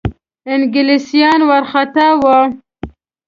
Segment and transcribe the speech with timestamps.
[0.53, 2.37] انګلیسیان وارخطا وه.